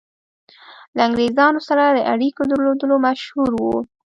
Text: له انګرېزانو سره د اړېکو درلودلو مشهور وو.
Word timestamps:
له 0.95 1.01
انګرېزانو 1.07 1.59
سره 1.67 1.83
د 1.87 1.99
اړېکو 2.13 2.41
درلودلو 2.51 2.95
مشهور 3.07 3.51
وو. 3.61 3.77